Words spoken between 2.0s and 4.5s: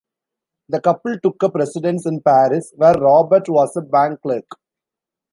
in Paris, where Robert was a bank clerk.